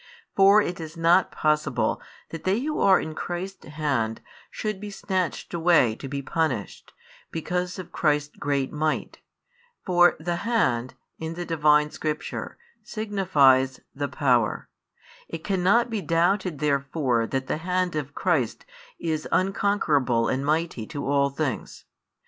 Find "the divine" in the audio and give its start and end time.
11.35-11.91